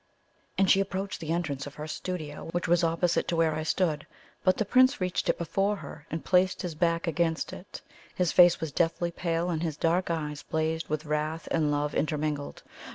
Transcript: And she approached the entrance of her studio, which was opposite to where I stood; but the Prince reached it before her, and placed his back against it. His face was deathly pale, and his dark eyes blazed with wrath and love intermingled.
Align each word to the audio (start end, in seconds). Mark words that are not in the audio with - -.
And 0.57 0.67
she 0.67 0.79
approached 0.79 1.19
the 1.19 1.31
entrance 1.31 1.67
of 1.67 1.75
her 1.75 1.87
studio, 1.87 2.49
which 2.53 2.67
was 2.67 2.83
opposite 2.83 3.27
to 3.27 3.35
where 3.35 3.53
I 3.53 3.61
stood; 3.61 4.07
but 4.43 4.57
the 4.57 4.65
Prince 4.65 4.99
reached 4.99 5.29
it 5.29 5.37
before 5.37 5.75
her, 5.75 6.07
and 6.09 6.25
placed 6.25 6.63
his 6.63 6.73
back 6.73 7.05
against 7.05 7.53
it. 7.53 7.83
His 8.15 8.31
face 8.31 8.59
was 8.59 8.71
deathly 8.71 9.11
pale, 9.11 9.51
and 9.51 9.61
his 9.61 9.77
dark 9.77 10.09
eyes 10.09 10.41
blazed 10.41 10.87
with 10.89 11.05
wrath 11.05 11.47
and 11.51 11.69
love 11.71 11.93
intermingled. 11.93 12.63